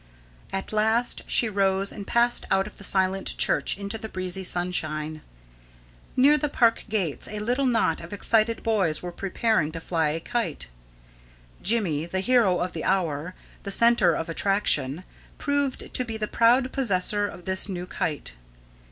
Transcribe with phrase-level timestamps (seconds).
[0.51, 5.21] At last she rose and passed out of the silent church into the breezy sunshine.
[6.17, 10.19] Near the park gates a little knot of excited boys were preparing to fly a
[10.19, 10.69] kite.
[11.61, 15.03] Jimmy, the hero of the hour, the centre of attraction,
[15.37, 18.33] proved to be the proud possessor of this new kite.